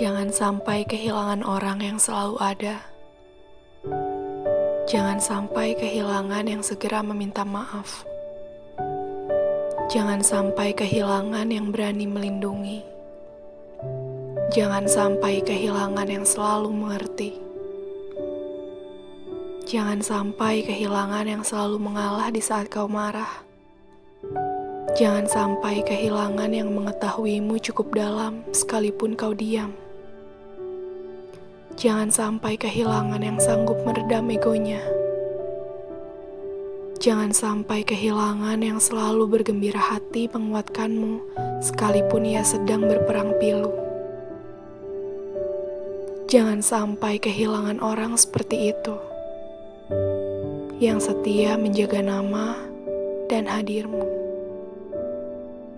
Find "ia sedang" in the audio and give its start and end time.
42.28-42.84